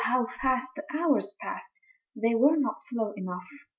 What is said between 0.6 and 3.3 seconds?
the hours passed! They were not slow